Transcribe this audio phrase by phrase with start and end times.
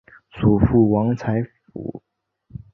[0.31, 2.01] 祖父王才甫。